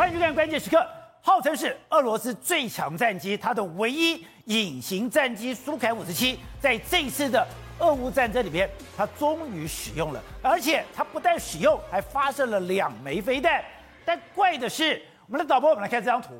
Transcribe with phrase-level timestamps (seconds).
[0.00, 0.78] 欢迎收看《关键时刻》，
[1.20, 7.46] 号称是俄罗斯最强战机，它的唯一隐形战机苏凯五十七，在这一次的
[7.80, 8.66] 俄乌战争里面，
[8.96, 13.62] 它终于使用了，而且它不但使用，还发射了两枚飞弹。
[14.02, 16.30] 但怪的是，我们的导播，我们来看这张图，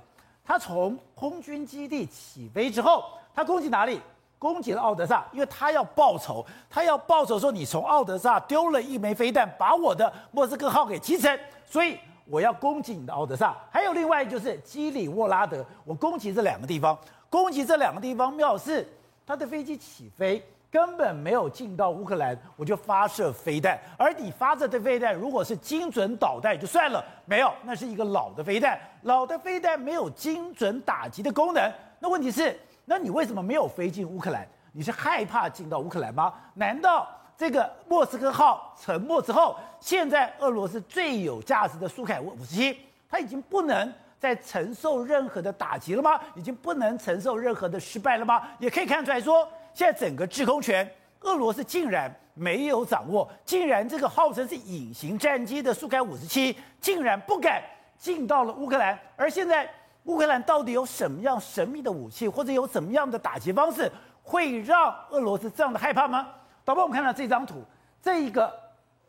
[0.42, 3.04] 它从空军基地起飞之后，
[3.34, 4.00] 它攻击哪里？
[4.38, 11.98] 攻击了奥德萨，因为他要报仇，他要报仇说你从奥德萨丢了一枚飞弹，把我的莫斯科号给击沉，所以。
[12.30, 16.96] 我要攻击你的奥德萨，还有另外就是基里沃拉德，我攻击这两个地方，
[17.28, 18.86] 攻击这两个地方，妙是
[19.26, 20.40] 他的飞机起飞
[20.70, 34.46] 根本没有进到乌克兰，我就发射飞弹，而你发射的飞弹如果是精准导弹就算了，没有，那是一个老的飞弹，老的飞弹没有精准打击的功能，那问题是，那你为什么没有飞进乌克兰？
[34.72, 36.32] 你是害怕进到乌克兰吗？
[36.54, 37.08] 难道？
[37.40, 46.20] 这个莫斯科号沉没之后，现在俄罗斯最有价值的苏凯五十七，它已经不能再承受任何的打击了吗？
[46.34, 48.42] 已经不能承受任何的失败了吗？
[48.58, 50.86] 也可以看出来说，现在整个制空权，
[51.20, 57.62] 俄罗斯竟然没有掌握，竟然这个号称是隐形战机的苏凯五十七，竟然不敢
[57.96, 58.98] 进到了乌克兰。
[59.16, 59.66] 而现在
[60.04, 63.90] 乌克兰到底有什么样神秘的武器，或者有什么样的打击方式，
[64.22, 66.28] 会让俄罗斯这样的害怕吗？
[66.70, 67.64] 导播，我们看到这张图，
[68.00, 68.48] 这一个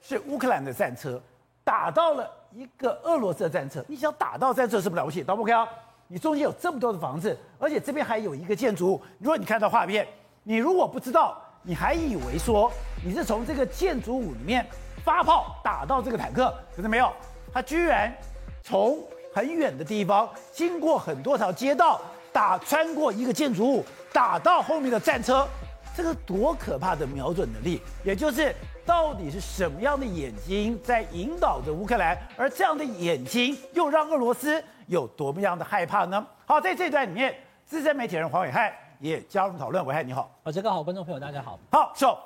[0.01, 1.21] 是乌克兰的战车
[1.63, 3.85] 打到了一个俄罗斯的战车。
[3.87, 5.23] 你想打到战车是不了不起？
[5.23, 5.67] 导播看啊，
[6.07, 9.01] 你中间有这么多的房子，而且这边还有一个建筑物。
[9.19, 10.07] 如果你看到画面，
[10.41, 12.71] 你如果不知道，你还以为说
[13.05, 14.65] 你是从这个建筑物里面
[15.05, 17.13] 发炮打到这个坦克，可是没有，
[17.53, 18.11] 他居然
[18.63, 18.97] 从
[19.35, 22.01] 很远的地方，经过很多条街道，
[22.33, 25.47] 打穿过一个建筑物，打到后面的战车。
[26.01, 27.79] 这个多可怕的瞄准能力！
[28.03, 36.25] 也就是到底是什么样的眼睛在引导着乌克兰，而这样的眼睛又让俄罗斯有多么样的害怕呢？
[36.47, 37.35] 好，在这段里面，
[37.67, 39.85] 资深媒体人黄伟汉也加入讨论。
[39.85, 41.59] 伟汉你好，啊，这个好，观众朋友大家好。
[41.71, 42.17] 好，秀，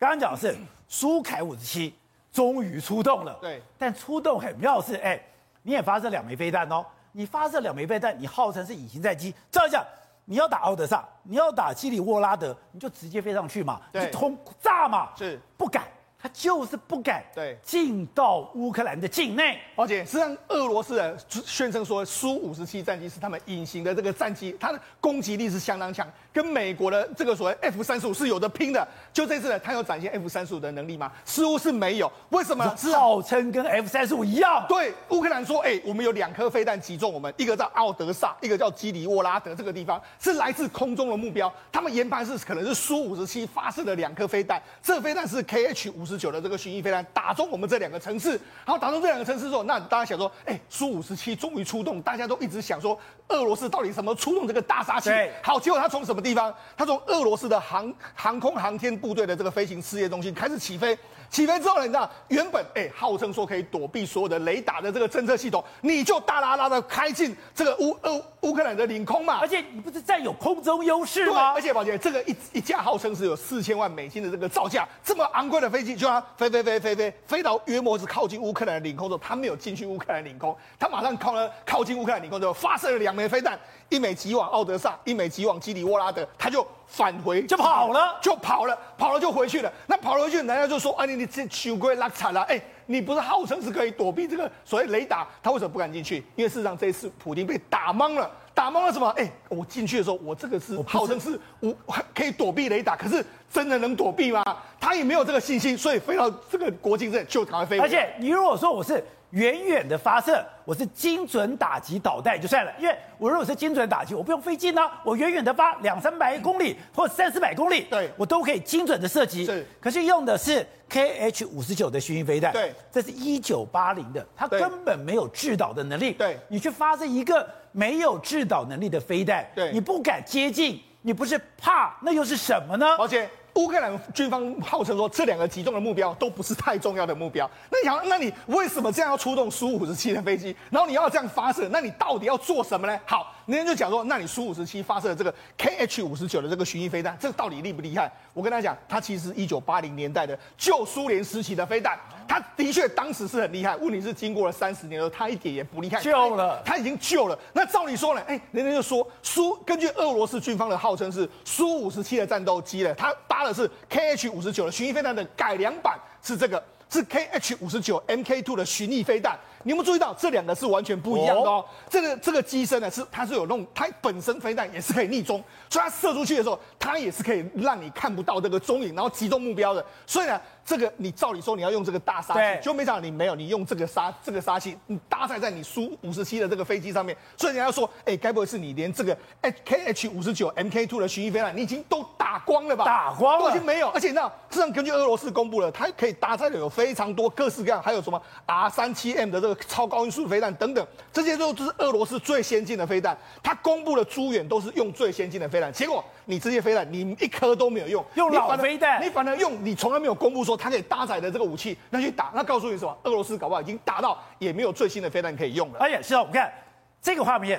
[0.00, 0.56] 刚刚讲的是
[0.88, 1.94] 苏凯五十七
[2.32, 5.22] 终于出动了，对，但出动很妙是，哎，
[5.62, 9.86] 你也发射两枚飞弹哦，你发射两枚飞弹，你号称是隐形战机，照讲。
[10.32, 15.38] 你要打奥德萨，你要打基里沃拉德，你就直接飞上去嘛，就轰炸嘛，是。
[15.58, 15.84] 不敢。
[16.18, 17.58] 他就是不敢对。
[17.64, 28.86] 进到乌克兰的境内，而且实际上俄罗斯人宣称说苏五十七战机是他们隐形的这个战机，它的攻击力是相当强，跟美国的这个所谓 F 三十五是有的拼的。
[29.12, 31.10] 就这次呢，他有展现 F 三十五的能力吗？
[31.24, 32.10] 似乎是没有。
[32.28, 32.64] 为什么？
[32.94, 34.64] 号称跟 F 三十五一样。
[34.68, 41.52] 对，乌克兰说，哎、欸，我们有两颗飞弹击中我们，一个叫奥德萨，一个叫基里沃拉德，这个地方是来自空中的目标。
[41.72, 46.12] 他们研判是可能是苏五十七发射的两颗飞弹，这个飞弹是 KH 五十。
[46.12, 48.32] 十九的这个巡弋飞弹打中我们这两个城市，
[48.66, 55.10] 然后打中这两个城市之后，那大家想说，哎，苏五十七终于出动，大家都一直想说，俄罗斯到底什么出动这个大杀器？
[55.42, 56.54] 好，结果他从什么地方？
[56.76, 60.96] 他从俄罗斯的航航空航天部队的这个飞行事业中心开始起飞。
[61.28, 71.52] 起飞之后呢，你知道，原本哎号称说可以躲避所有的雷达的这个侦测系统，你就大拉拉的开进这个乌乌乌克兰的领空嘛，而且你不是占有空中优势吗？
[71.54, 83.58] 而且宝杰，这个一一架号称是有四千万美金的这个造价，这么昂贵的飞机，就它飞飞飞飞飞飞到约莫是靠近乌克兰的领空之后，它没有进去乌克兰领空，它马上靠了靠近乌克兰领空之后，发射了两枚飞弹，
[83.88, 86.66] 一枚击往奥德萨，一枚击往基里沃拉德，它就。
[86.92, 89.72] 返回就跑了，就跑了，跑了就回去了。
[89.86, 92.42] 那跑了回去，人家就说：“啊，你你这穷鬼拉惨了！
[92.42, 96.22] 哎，你不是号称是可以躲避这个所谓雷达，他为什么不敢进去？
[96.36, 99.08] 因为事实上这一次普京被打懵了，打懵了什么？
[99.16, 101.74] 哎，我进去的时候，我这个是号称是我
[102.14, 104.44] 可以躲避雷达，可是真的能躲避吗？
[104.78, 107.78] 他也没有这个信心，所以飞到这个国境线就赶快飞。
[107.78, 109.02] 而且你如果说我是。
[109.32, 119.46] 远远的发射，我是精准打击导弹就算了，因为我如果是精准打击，我不用飞机呢，我远远的发两三百公里或三四百公里，对，我都可以精准的射击。
[119.46, 126.12] 是，可是用的是 KH 五十九的巡弋飞弹，对，这是一九八零的，它根本没有制导的能力。
[126.12, 132.86] 对，你去发射一个没有制导能力的飞弹，对，你不敢接近，你不是怕，那又是什么呢？
[132.98, 133.26] 而且。
[133.54, 137.48] 乌克兰军方号称说，这两个集中的目标都不是太重要的目标。
[137.70, 140.54] 那你想，那你为什么这样要出动苏五十七的飞机？
[140.70, 142.98] 然后你要这样发射，那你到底要做什么呢？
[143.06, 148.10] 好，人家就讲说，那你苏五十七发射的这个 KH 五十九的这个巡弋飞弹，这个到底厉不厉害？
[148.32, 151.98] 我跟他讲，它其实一九八零年代的旧苏联时期的飞弹。
[152.28, 157.38] 它的确当时是很厉害，问题是经过了三十年后，它一点也不厉害，旧了，它已经旧了。
[157.52, 169.38] 那照理说呢，哎，人家就说苏，根据俄罗斯军方的号称是苏五十七的战斗机呢，它搭的是 KH 五十九的巡弋飞弹的改良版，是这个是 KH 五十九 MK two 的巡弋飞弹。
[169.62, 171.64] 你有没有注意到这两个是完全不一样的哦？
[171.88, 179.84] 这个这个机身呢是它是有那种它本身飞弹也是可以逆中，所以它射出去的时候，它也是可以让你看不到这个踪影，然后击中目标的。
[180.06, 180.40] 所以呢。
[180.64, 192.84] 这个你照理说你要用这个大杀器，就没想到你没有，你用这个杀这个杀器，你搭载在你苏五十七的这个飞机上面，所以人家说，哎，该不会是你连这个 KH 五十九 MK two 的巡弋飞弹，你已经都打光了吧？
[192.84, 193.88] 打光了，都已经没有。
[193.88, 203.18] 而且你知道，事实上根据俄罗斯公布了，它可以搭载的有非常多各式各样，还有什么 R 三七 M 的这个超高音速飞弹等等，这些都是俄罗斯最先进的飞弹。
[203.42, 211.32] 他公布的诸远都是用最先进的飞弹，结果你这些飞弹你一颗都没有用，用老飞弹，你反而用你从来没有公布说它可以搭载的。
[211.32, 212.94] 这个武器，那去打，那告诉你什么？
[213.04, 215.78] 俄罗斯搞不好已经打到也没有最新的飞弹可以用了。
[215.80, 216.52] 而且，是啊，我们看
[217.00, 217.58] 这个画面，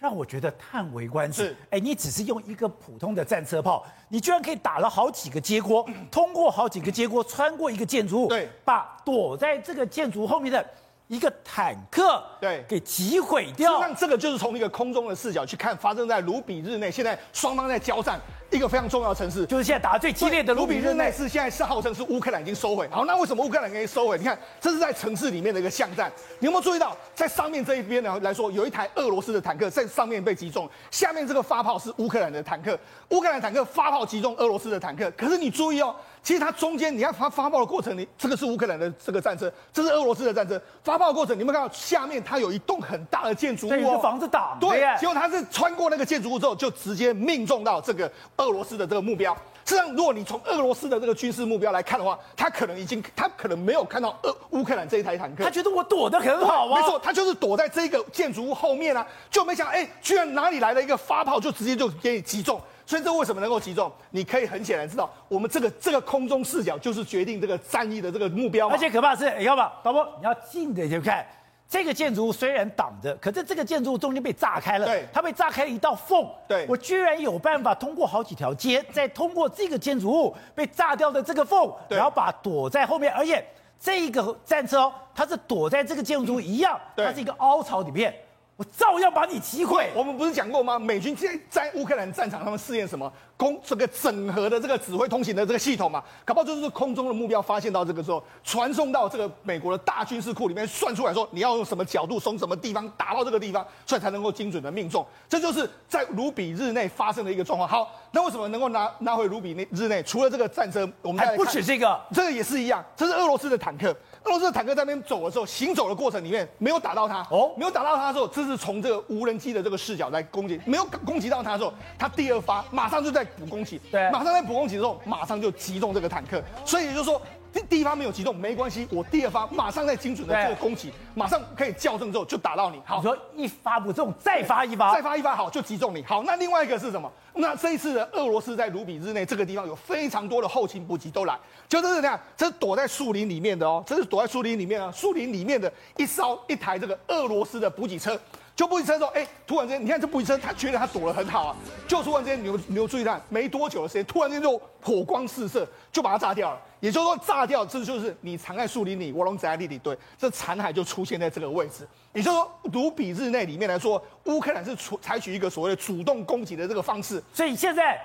[0.00, 1.56] 让我觉得叹为观止。
[1.70, 10.66] 哎，你只是用一个普通的战车炮，你居然可以打了好几个街锅，通过好几个街锅，穿过一个建筑物，对，把躲在这个建筑物后面的
[11.12, 13.82] 一个坦克，对，给击毁掉。
[13.82, 18.18] 那这个就是从一个空中的视角去看，发生在卢比日内，现在双方在交战。
[18.50, 22.86] 一个非常重要的城市，就是现在打得最激烈的卢比日内，是现在是号称是乌克兰已经收回。
[22.88, 24.18] 好，那为什么乌克兰可以收回？
[24.18, 26.12] 你看，这是在城市里面的一个巷战。
[26.38, 35.10] 你有没有注意到，在上面这一边呢来说，有一台俄罗斯的坦克在上面被击中，下面这个发炮是乌克兰的坦克，乌克兰坦克发炮击中俄罗斯的坦克。
[35.12, 40.60] 可是你注意哦，其实它中间，你看发发炮的过程，你这个是乌克兰的这个战争，这是俄罗斯的战争。
[40.84, 44.56] 发炮的过程，你有没有看到下面它有一栋很大的建筑物，哦，房子挡。
[44.60, 49.36] 对，结果它是穿过那个建筑物之后，就直接命中到这个俄罗斯的这个目标。
[49.64, 55.44] 实际上，如果你从俄罗斯的这个军事目标来看的话，他可能已经，他可能没有看到俄乌克兰这一台坦克。
[55.44, 62.60] 他觉得我躲得很好啊，没错，他就是躲在这个建筑物后面啊，就没想到，哎，居然哪里来了一个发炮，就直接就给你击中。
[62.84, 63.90] 所以这为什么能够击中？
[64.10, 68.68] 你可以很显然知道，我们这个这个空中视角就是决定这个战役的这个目标。
[68.68, 71.26] 而且可怕的是，你看吧，导播，你要近点去看。
[71.68, 83.42] 这个建筑物虽然挡着，可是这个建筑物中间被炸开了，对，它被炸开了一道缝，对，我居然有办法通过好几条街，再通过这个建筑物被炸掉的这个缝，对，然后把躲在后面，而且
[83.80, 88.14] 这个战车哦，它是躲在这个建筑物一样，它是一个凹槽里面。
[88.56, 89.86] 我照样把你击溃。
[89.94, 90.78] 我们不是讲过吗？
[90.78, 93.10] 美军现在在乌克兰战场，他们试验什么？
[93.36, 105.04] 空这个整合的这个指挥通行的这个系统嘛，搞不好就是空中的目标发现到这个时候，传送到这个美国的大军事库里面，算出来说你要用什么角度，从什么地方打到这个地方，所以才能够精准的命中。
[105.28, 107.68] 这就是在卢比日内发生的一个状况。
[107.68, 110.02] 好，那为什么能够拿拿回卢比内日内？
[110.04, 113.96] 除了这个战争，我们还不止这个，这个也是一样，这是俄罗斯的坦克。
[114.24, 127.20] 俄罗斯的坦克在那边走的时候，行走的过程里面没有打到他哦，没有打到他的时候，这是从这个无人机的这个视角来攻击，没有攻击到他的时候，他第二发马上就在补攻击，对，马上在补攻击的时候，马上就击中这个坦克，所以也就是说。
[127.52, 132.80] 第第一发没有击中没关系，我第二发马上在精准的这个攻击，马上可以校正之后就打到你。
[132.84, 136.02] 好，你说一发不中，再发一发，再发一发好就击中你。
[136.02, 137.10] 好，那另外一个是什么？
[137.34, 141.38] 那这一次的俄罗斯在卢比日内这个地方有非常多的后勤补给都来，
[141.68, 148.18] 就这是这样，这是躲在树林里面的哦，这是躲在树林里面啊，树林里面的一烧一台这个俄罗斯的补给车。
[148.54, 151.56] 就补给车说，哎，突然间，你看这补给车，他觉得他躲得很好啊。
[151.88, 156.60] 就突然间，你有你有注意看，没多久的时间，突然间就火光四射，就把它炸掉了。
[156.82, 161.86] 也就是说，炸掉，这就是你藏在树林里，我龙在地里，对，这残骸就出现在这个位置。
[162.12, 167.22] 也就是说，卢比日内里面来说，乌克兰是采采取一个所谓的主动攻击的这个方式。
[167.32, 167.98] 所以现在。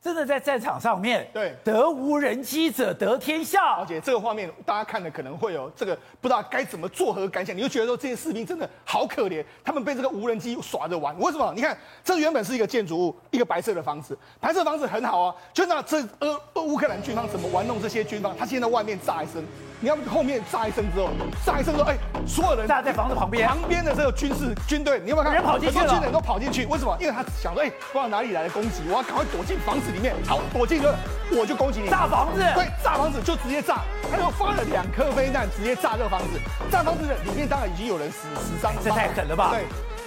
[0.00, 3.76] 真的在战场上面，对，得无人机者得天下。
[3.78, 11.18] 而且这个画面大家看了可能会有这个不知道该怎么作何感想，你就觉得说这些士兵真的好可怜，他们被这个无人机耍着玩。
[11.18, 11.52] 为什么？
[11.54, 18.36] 你看，这原本是一个建筑物，一个白色的房子，白色房子很好啊，就那这呃乌克兰军方怎么玩弄这些军方？
[18.36, 19.44] 他现在外面炸一声。
[19.80, 21.08] 你要后面炸一声之后，
[21.46, 25.32] 炸一声之后，哎，所有人炸在房子旁边，旁边的这个军事军队，你有没有看？
[25.34, 26.96] 人跑进去了，很多军人都跑进去，为什么？
[26.98, 30.14] 因为他想说，哎，不知道哪里来的攻击，我要赶快躲进房子里面。
[30.26, 30.86] 好，躲进去，
[31.32, 31.88] 我就攻击你。
[31.88, 33.82] 炸房子，对，炸房子就直接炸。
[34.10, 36.40] 他又发了两颗飞弹，直接炸这个房子。
[36.70, 39.50] 炸房子的里面当然已经有人死死伤，这太狠了吧？
[39.52, 39.64] 对。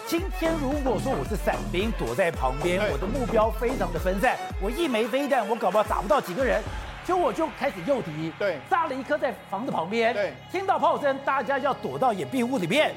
[0.07, 6.61] 今天如果说我是伞兵，躲在旁边，我的目标非常的分散，我一枚飞弹，我搞不好打不到几个人。
[7.03, 12.93] 就我就开始诱敌，对，炸了一颗在房子旁边，对，听到炮声，大家要躲到掩蔽物里面，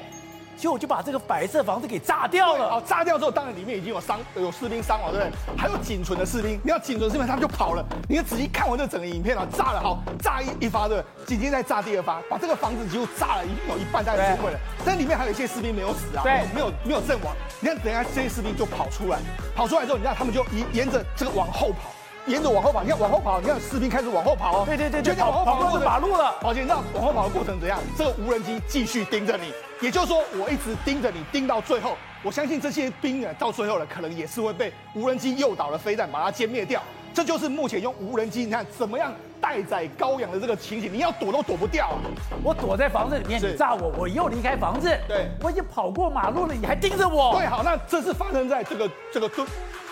[0.57, 2.69] 就我就把这个白色房子给炸掉了。
[2.69, 5.57] 好，炸掉之后，当然里面已经有伤，有士兵伤亡，对不对？
[5.57, 7.85] 还有仅存的士兵，你要仅存的士兵，他们就跑了。
[8.07, 14.59] 你要仔细看完这整个影片啊，炸了好，炸一一发对不对，紧接着再炸第二发，把这个房子几乎炸了，已经有一半大概摧毁了。
[14.85, 17.33] 但里面还有一些士兵没有死啊，对，没有没有阵亡。
[17.59, 19.19] 你看，等一下这些士兵就跑出来，
[19.55, 21.91] 跑出来之后，你看他们就沿沿着这个往后跑。
[22.27, 24.63] 沿着往后跑，你看往后跑，你看士兵开始往后跑哦。
[24.65, 26.35] 对对对，就往后跑过马路了。
[26.41, 27.79] 宝杰，你知道往后跑的过程怎样？
[27.97, 31.95] 这个无人机继续盯着你，也就是说，我一直盯着你，盯到最后。
[32.23, 36.81] 我相信这些兵呢，到最后呢，可能也是会被无人机诱导的飞弹把它歼灭掉。
[37.13, 41.95] 这就是目前用无人机，你看怎么样待宰羔羊的这个情景，你要躲都躲不掉啊！
[42.43, 44.89] 我躲在房子里面，你炸我，我又离开房子。
[45.07, 47.35] 对，我已经跑过马路了，你还盯着我。
[47.37, 49.45] 对，好，那这是发生在这个这个东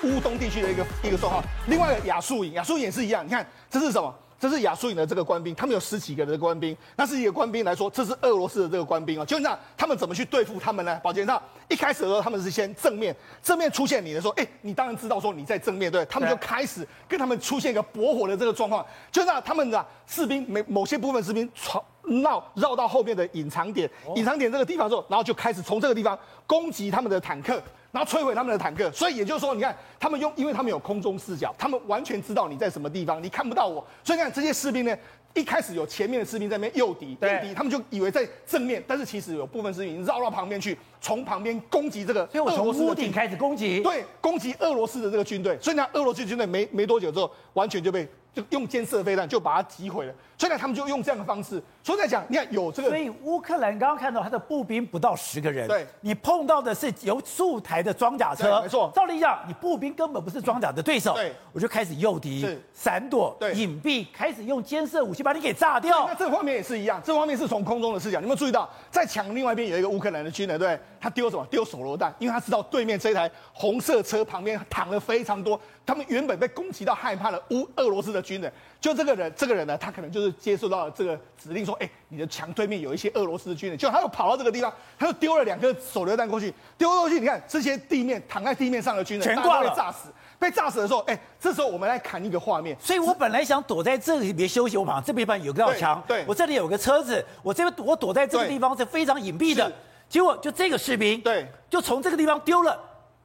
[0.03, 1.43] 乌东地区的一个一个状况。
[1.67, 4.13] 另外一个亚速营，亚速营也是一样，你看这是什么？
[4.39, 6.75] 这是亚速营的这个官兵，他们有十几个的官兵。
[6.97, 9.23] 那是一个官兵来说，这是俄罗斯的这个官兵啊。
[9.23, 10.99] 就那他们怎么去对付他们呢？
[11.01, 18.85] 宝杰，那一开始的时候，他们是先正面正面出现你的时候，哎，你当然知道说你在正面对，他们就开始跟他们出现一个驳火的这个状况。
[19.09, 27.63] 就那他们的士兵，每某些部分士兵闯绕绕到后面的隐藏点，隐藏点这个地方之后，然后就开始从这个地方攻击他们的坦克。
[27.93, 33.85] 然后摧毁他们的坦克，所以也就是说，你看他们用，因为他们有空中视角，他们完全知道你在什么地方，你看不到我。
[34.03, 34.97] 所以你看这些士兵呢，
[35.35, 42.25] 一开始有前面的士兵在那边诱敌，诱敌，他们就以为在正面，但是其实有部分士兵已经绕到旁边去，从旁边攻击这个。
[42.27, 45.57] 所以我从屋顶开始攻击，对，攻击俄罗斯的这个军队。
[45.61, 48.07] 所以呢，俄罗斯军队没没多久之后，完全就被。
[48.33, 51.61] 就用肩射飞弹就把它击毁了，所以呢，他们就用这样的方式。
[51.83, 58.91] 所以在讲，你看有这个，所以乌克兰刚刚看到他的步兵不到十个人，对，你碰到的是有数台的装甲车，没错。
[58.95, 66.07] 照理讲，你步兵根本不是装甲的对手，对，我就开始诱敌，是闪躲，对，隐蔽，开始用肩射武器把你给炸掉。
[66.07, 71.45] 那这方面也是一样，这方面是从空中的视角，你有没有注意到，在墙另外一边有一个乌克兰的军人，对，他丢什么？
[71.47, 75.59] 丢手榴弹，因为他知道对面这一台红色车旁边躺了非常多。
[75.85, 90.07] 他们原本被攻击到害怕了乌俄罗斯的军人，就这个人，这个人呢，他可能就是接受到了这个指令，说，哎，你的墙对面有一些俄罗斯的军人，就他又跑到这个地方，他就丢了两颗手榴弹过去，丢过去，你看这些地面躺在地面上的军人全挂了，被炸死，
[90.39, 99.69] 被炸死的时候，哎，这时候我们来看一个画面，所以我本来想躲在这里边休息，我马上这边边有个道墙，对，我这里有个车子，我这边我躲在这个地方是非常隐蔽的，
[100.13, 102.79] 结果就这个士兵，对，就从这个地方丢了。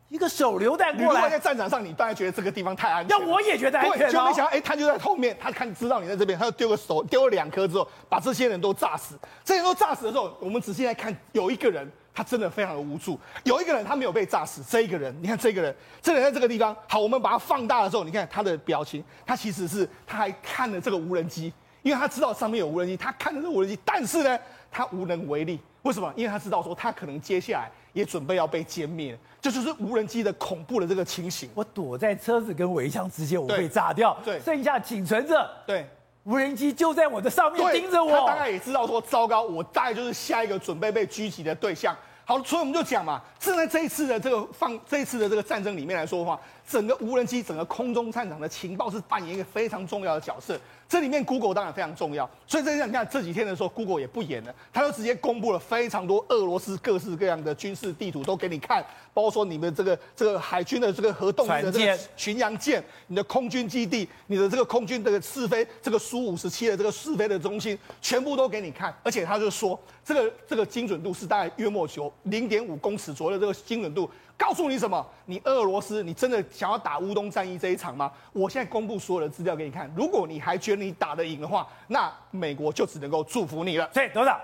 [0.09, 3.15] 一个手榴弹过来，在战场上，你当然觉得这个地方太安全。
[3.15, 4.11] 那我也觉得安全。
[4.11, 9.19] 就没想到，哎，他就在后面，他看知道你在这边，他就丢个手，丢了两颗之后，把这些人都炸死。
[9.45, 13.21] 这些人都炸死的时候，我们仔细来看，有一个人，他真的非常的无助。
[13.45, 14.63] 有一个人，他没有被炸死。
[14.67, 16.75] 这一个人，你看这个人，这个人在这个地方。
[16.89, 21.53] 好，我们把它放大的时候，你看他的表情，他其实是他还看了这个无人机，
[21.83, 24.39] 因为他知道上面有无人机，他看着这个无人机，但是呢，
[24.71, 25.61] 他无能为力。
[25.83, 26.13] 为什么？
[26.17, 29.17] 因为他知道说，他可能接下来也准备要被歼灭。
[29.41, 31.49] 这就是无人机的恐怖的这个情形。
[31.55, 34.17] 我躲在车子跟围墙之间，我被炸掉。
[34.25, 35.49] 对，剩下仅存着。
[35.67, 35.89] 对，
[36.25, 38.11] 无人机就在我的上面盯着我。
[38.11, 41.97] 他大概也知道说，糟糕，我大概就是下一个准备被狙击的对象。
[42.25, 50.59] 好，所以我们就讲嘛，正在这一次的这个放这一次的这个战争里面来说的话，整个无人机、整个空中战场的情报是扮演一个非常重要的角色。
[50.89, 74.11] 这里面 Google 当然非常重要，所以这样你看这几天的时候，Google 也不演了，他就直接公布了非常多俄罗斯各式各样的军事地图都给你看，包括说你们这个这个海军的这个核动力的这个巡洋舰，你的空军基地，你的这个空军这个试飞这个苏五十七的这个试飞的中心，全部都给你看，而且他就说这个这个精准度是大概约莫有零点五公尺左右的这个精准度。
[74.39, 75.05] 告诉你什么？
[75.27, 78.11] 你俄罗斯，你真的想要打乌东战役这一场吗？
[78.33, 79.93] 我现在公布所有的资料给你看。
[79.97, 83.91] 如果你还觉得你打得赢的话，那美国就只能够祝福你了。
[83.93, 84.41] 所以，董事长，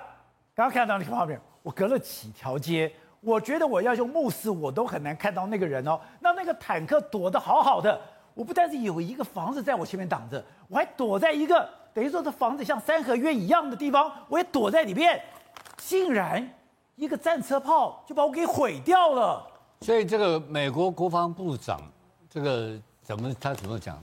[0.52, 6.00] 刚刚看到那个画面，我隔了几条街，我觉得我要用目视，我都很难看到那个人哦。
[6.18, 7.98] 那那个坦克躲得好好的，
[8.34, 15.22] 我不但是有一个房子在我前面挡着，我还躲在一个等于说这房子像三合院一样的地方，我也躲在里面，
[15.76, 16.52] 竟然
[16.96, 19.52] 一个战车炮就把我给毁掉了。
[19.84, 21.78] 所以这个美国国防部长，
[22.30, 22.72] 这个
[23.02, 24.02] 怎么他怎么讲的？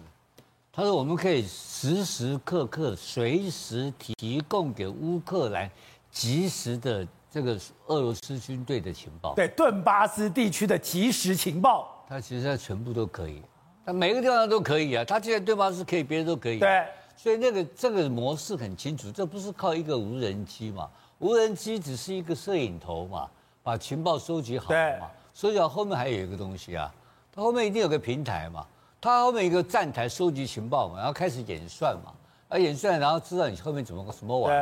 [0.72, 5.68] 他说我们可以时时刻刻、随时提供给乌克兰
[6.12, 9.34] 及时的这个俄罗斯军队的情报。
[9.34, 13.42] 对，顿巴斯地区的及时情报，他其实他全部都可以，
[13.84, 15.04] 他每个地方都可以啊。
[15.04, 16.60] 他既然顿巴斯可以，别人都可以。
[16.60, 16.86] 对，
[17.18, 20.88] 所以那个这个模式很清楚，这不是靠一个无人机嘛？
[21.18, 23.28] 无人机只是一个摄影头嘛，
[23.64, 25.10] 把情报收集好嘛。
[25.34, 26.94] 所以讲后面还有一个东西啊，
[27.34, 28.66] 它后面一定有个平台嘛，
[29.00, 32.12] 它后面一个站台收集情报嘛，然后开始演算嘛，
[32.50, 34.54] 啊演算，然后知道你后面怎么什么玩，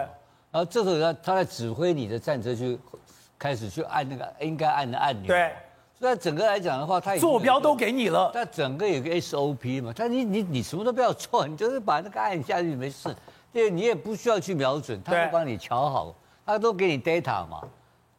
[0.52, 2.80] 然后这时候他他在指挥你的战车去
[3.38, 5.54] 开始去按那个应该按的按钮，对，
[6.00, 13.16] 所以整个来讲的话，它坐标都给你了，它整个有个 SOP 嘛，它你你你什么都不要做，你就是把那个按下去没事，
[13.52, 17.62] 对，你也不需要去瞄准，他会帮你调好，他都给你 data 嘛。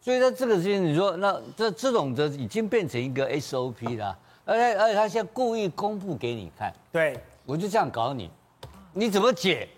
[0.01, 8.31] 所以在这个事情，你说那这这种的已经变成一个 SOP 了，而且而且他现在故意公布给你看，对，我就这样搞你，
[8.93, 9.69] 你怎么解？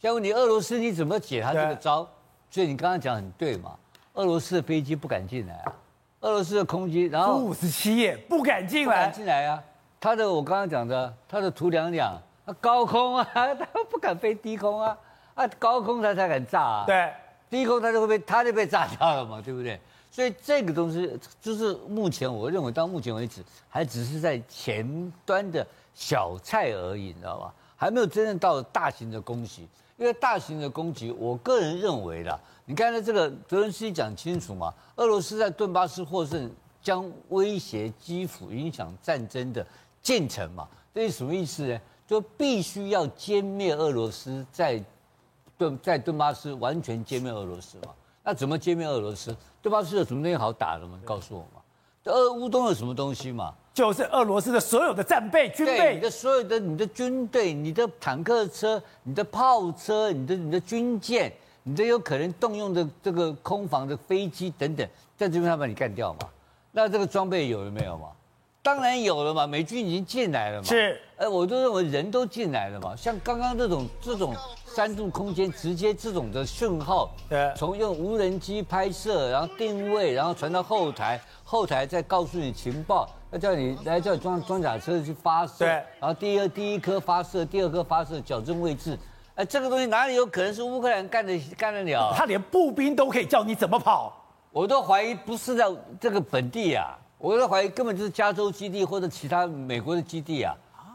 [0.00, 2.06] 要问你俄罗斯你怎么解他这个招？
[2.50, 3.74] 所以你刚刚讲很对嘛，
[4.14, 5.72] 俄罗斯的飞机不敢进来啊，
[6.20, 9.62] 俄罗斯的空机，然后五十七页不敢进来，不敢进来啊。
[9.98, 12.20] 他的我刚刚讲的，他的图两两，
[12.60, 13.54] 高空啊， 他
[13.90, 14.96] 不敢飞低空啊，
[15.34, 17.10] 啊高空他才敢炸啊，对，
[17.54, 19.78] 低空他就会被他就被炸掉了嘛，对不对？
[20.10, 27.54] 所以这个东西就是目前我认为到目前为止还只是在前端的小菜而已，你知道吧？
[27.76, 29.68] 还没有真正到大型的攻击。
[29.96, 36.50] 因为大型的攻击，我个人认为啦，你刚才这个泽伦斯基讲清楚嘛，俄罗斯在顿巴斯获胜
[36.82, 39.64] 将威胁基辅，影响战争的
[40.02, 41.80] 进程嘛，这是什么意思呢？
[42.08, 44.82] 就必须要歼灭俄罗斯在
[45.56, 47.92] 顿在顿巴斯完全歼灭俄罗斯嘛？
[48.22, 49.36] 那怎么歼灭俄罗斯？
[49.62, 50.98] 顿巴斯有什么东西好打的吗？
[51.04, 51.60] 告诉我嘛。
[52.06, 53.54] 俄乌东有什么东西嘛？
[53.72, 61.32] 就是俄罗斯的所有的战备军备，你的所有的你的军队、你的坦克车、你的炮车、你的你的军舰、
[61.62, 66.28] 你的有可能动用的这个空防的飞机等等，在这边他把你干掉嘛？
[66.72, 68.08] 那这个装备有了没有嘛？
[68.62, 70.68] 当然有了嘛，美军已经进来了嘛。
[70.68, 72.94] 是，哎，我都认为人都进来了嘛。
[72.94, 74.34] 像刚刚这种这种
[74.74, 83.08] 三度空间直接这种的讯号，对，从用无人机拍摄，然后定位，然后传到后台，后台再告诉你情报。
[83.30, 88.98] 要叫你来叫你装装甲车去发射，然后第二第一颗发射，第二颗发射，矫正位置，
[89.36, 92.12] 哎，这个东西哪里有可能是乌克兰干的干得了？
[92.16, 94.12] 他连步兵都可以叫你怎么跑，
[94.50, 95.64] 我都怀疑不是在
[96.00, 100.54] 这个本地啊，我都怀疑根本就是加州基地或者其他美国的基地啊，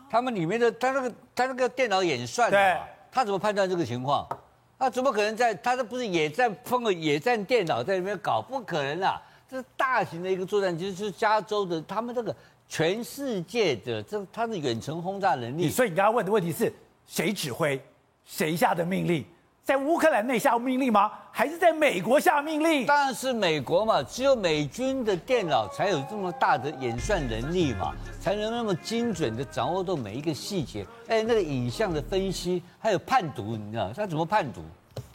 [0.09, 2.77] 他们里面的他那个他那个电脑演算的，对，
[3.12, 4.28] 他怎么判断这个情况？
[4.78, 8.42] 他怎么可能在他这不是野战碰个野战电脑在里面搞？
[8.42, 9.22] 不可能啦！
[9.50, 12.34] 这是大型的一个作战，其实是加州的，他们这个
[12.68, 15.70] 全世界的这他的远程轰炸能力。
[15.70, 16.72] 所以你刚刚问的问题是
[17.08, 17.82] 谁指挥，
[18.24, 19.25] 谁下的命令？
[19.70, 21.12] 在乌克兰内下命令吗？
[21.32, 22.88] 还是在美国下命令？
[22.88, 30.84] 当然是美国嘛，只有美军的电脑才有这么大的演算能力嘛，才能那么精准的掌握到每一个细节。
[31.08, 34.64] 哎，那个影像的分析，还有判读，你知道他怎么判读？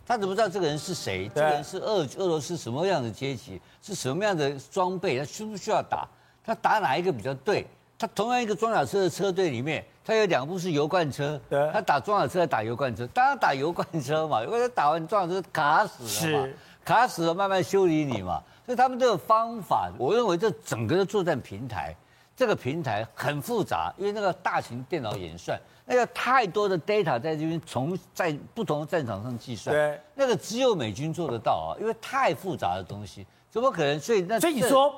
[0.06, 1.28] 他怎么知道这个人是谁？
[1.34, 3.60] 这个人是俄俄罗斯什么样的阶级？
[3.82, 5.18] 是什么样的装备？
[5.18, 6.06] 他需不需要打？
[6.44, 7.66] 他打哪一个比较对？
[8.04, 13.06] 他同样一个装甲车的车队里面，他有两部是油罐车，对，他打装甲车还打油罐车？
[13.14, 18.42] 当然打油罐车嘛，因为他打完装甲车卡死了嘛，是卡死了慢慢修理你嘛。
[18.66, 21.96] 所以他们这个方法，我认为这整个的作战平台，
[22.36, 25.58] 这个平台很复杂，因为那个大型电脑演算。
[25.86, 33.98] 那个太多的 data 在这边从在不同的战场上计算，对，那个只有美军做得到啊，因为太复杂的东西，怎么可能？
[33.98, 34.94] 所以那所以你说，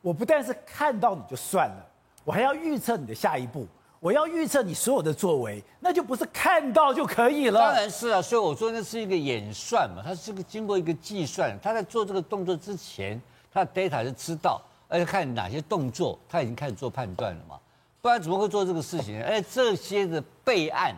[0.00, 1.86] 我不但是看到你就算了，
[2.24, 3.66] 我还要预测你的下一步，
[4.00, 7.60] 我要预测你所有的作为，那就不是看到就可以了。
[7.60, 13.20] 当然是啊，所以我说那是一个演算嘛，它是个经过一个计算，他在做这个动作之前，
[13.52, 17.58] 他的 data 是知道，而且看哪些动作，他已经开始做判断了嘛。
[18.00, 19.22] 不然怎么会做这个事情？
[19.22, 20.94] 哎，这些的备案，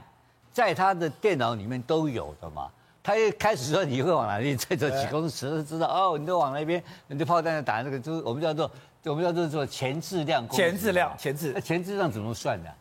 [0.52, 2.68] 在他的电脑里面都有的嘛。
[3.02, 8.68] 他一开始说你会往哪里，再走几公尺，就知道哦，你都往那边，你的炮弹打那个，就是我们叫做
[9.10, 10.48] 我们叫做做前置量。
[10.48, 11.52] 前置量，前置。
[11.54, 12.72] 那前置量怎么算的？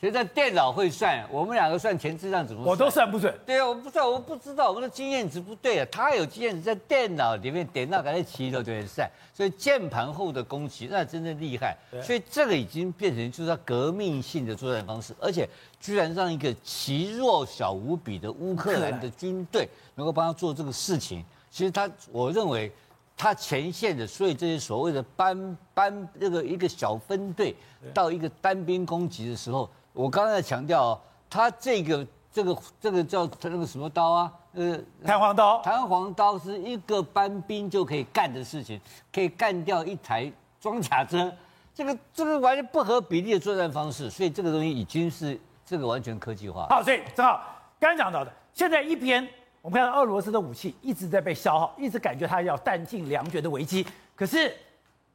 [0.00, 2.70] 现在电脑会算，我们两个算前置量怎么算？
[2.70, 3.32] 我都算不准。
[3.46, 5.86] 对啊，我不算，我不知道，我们的经验值不对啊。
[5.92, 9.08] 他有经验值在电脑里面点到，赶快骑都对算。
[9.32, 11.76] 所以键盘后的攻击那真的厉害。
[12.02, 15.48] 所以这个已经变成就是革命性的作战方式，而且
[15.80, 21.24] 居然让一个其弱小无比的乌克兰的军队能够帮他做这个事情。
[21.48, 22.72] 其实他，我认为
[23.16, 27.54] 他前线的，所以这些所谓的班班这个一个小分队
[27.94, 29.68] 到一个单兵攻击的时候。
[29.92, 34.32] 我刚才强调哦，他这个这个这个叫他那个什么刀啊？
[34.54, 35.60] 呃，弹簧刀。
[35.60, 38.80] 弹簧刀是一个班兵就可以干的事情，
[39.12, 41.30] 可以干掉一台装甲车。
[41.74, 46.66] 这个这个完全不合比例的作战方式，所以这个东西已经是这个完全科技化。
[46.70, 47.42] 好，所以正好
[47.78, 49.28] 刚刚讲到的，现在一边
[49.62, 53.86] 我们看到俄罗斯的武器一直在被消耗，一直感觉它要弹尽粮绝的危机。
[54.14, 54.54] 可是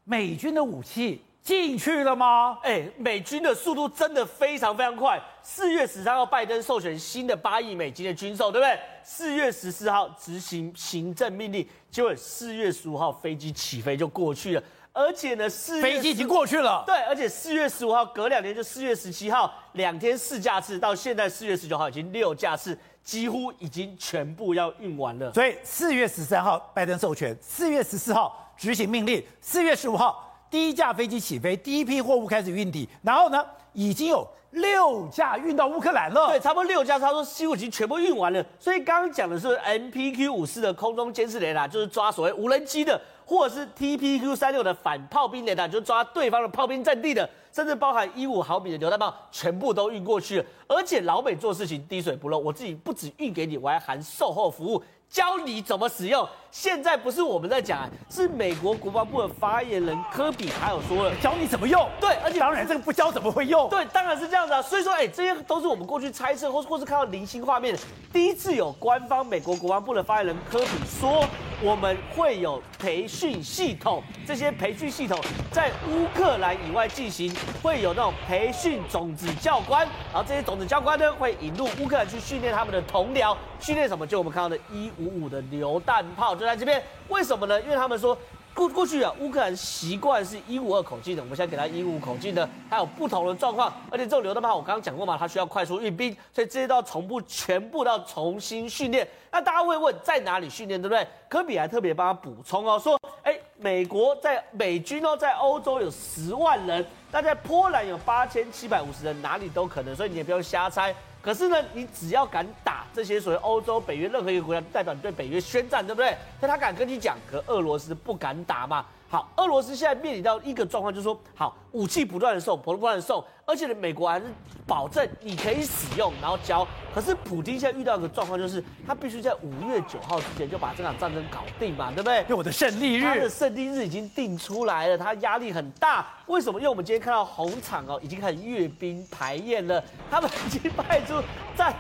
[0.04, 1.22] 美军的武器。
[1.44, 2.58] 进去了吗？
[2.62, 5.18] 哎，美军的速度真的非常非常快。
[5.42, 8.78] 四月十三号，拜登授权新的八亿美金的军售，对不对？
[9.02, 14.64] 四月十四号执行行政命令，结果四月十五号飞机起飞就过去了。
[14.92, 16.84] 而且呢，四月飞机已经过去了。
[16.86, 25.34] 对，而且四月十五号隔两天就四月十七号，两天四架次，到现在四月十九号已经六架次，几乎已经全部要运完了。
[25.34, 30.26] 所以四月十三号拜登授权，四月十四号执行命令，四月十五号。
[30.50, 33.42] 第一架飞机起飞，第一批货物开始运抵，然后呢，
[33.72, 36.28] 已经有六架运到乌克兰了。
[36.28, 38.44] 对，差不多六架，他说西武已经全部运完了。
[38.60, 50.46] 所以刚刚讲的是 MPQ 五四的空中监视雷达，就是抓所谓无人机的，或者是 TPQ 三六的反炮兵雷达，就是抓对方的炮兵阵地的，甚至包含一五毫米的榴弹炮，全部都运过去了。
[50.68, 54.82] 而且老美做事情滴水不漏，我自己不止运给你，我还含售后服务。
[55.10, 56.28] 教你怎么使用。
[56.50, 61.88] 现在不是我们在讲，是美国国防部的发言人科比还有说了，教你怎么用。
[62.00, 63.70] 对，而且当然这个不教怎么会用？
[63.70, 64.62] 对，当然是这样子啊。
[64.62, 67.80] 所以说，哎，这些都是我们过去猜测或或是看到零星画面的。
[68.12, 70.68] 第一次有官方美国国防部的发言人科比
[71.00, 71.24] 说，
[71.62, 75.20] 我们会有培训系统，这些培训系统
[75.52, 84.06] 在乌克兰以外进行，会有那种培训种子教官，然后这些种子教官呢会引入乌克兰去训练他们的同僚，训练什么？
[84.06, 86.82] 就我们看到的一五五的榴弹炮就在这边。
[87.10, 87.62] 为什么呢？
[87.62, 88.18] 因为他们说
[88.54, 99.08] 过过去啊，乌克兰习惯是一五二口径的，我们现在给他一五口径的，它有不同的状况，而且这种榴弹炮我刚刚讲过嘛，它需要快速运兵，所以这些都要重部全部都要重新训练。
[99.32, 101.08] 那大家会问在哪里训练，对不对？
[101.30, 106.84] 科比还特别帮他补充哦，说，哎，美国在美军哦，在欧洲有十万人，
[107.18, 110.94] 那在波兰有八千七百五十人，哪里都可能，所以你也不用瞎猜。
[111.20, 116.16] 可是呢，你只要敢打这些所谓欧洲、北约任何一个国家，代表你对北约宣战，对不对？
[116.40, 118.86] 但他敢跟你讲，可俄罗斯不敢打嘛？
[119.10, 124.26] 好，俄罗斯现在面临到一个状况，就是说，好，武器不断的送，不断的送，而且呢，美国还是
[124.66, 126.68] 保证你可以使用，然后交。
[126.94, 132.20] 可是普京现在遇到一个状况，就是他必须在五月九号之前就把这场战争搞定嘛，对不对？
[132.24, 136.06] 因为，我的胜利日，他的胜利日已经定出来了，他压力很大。
[136.26, 136.60] 为什么？
[136.60, 141.14] 因为我们今天看到红场哦，已经开始阅兵排练了，他们已经派出
[141.56, 141.74] 在，